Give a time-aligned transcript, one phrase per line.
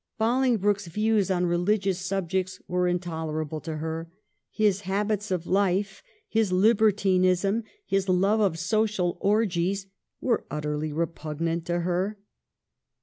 [0.17, 4.09] Bolingbroke's views on religious subjects were intoler able to her;
[4.49, 9.85] his habits of life, his libertinism, his love of social orgies
[10.19, 12.17] were utterly repugnant to her.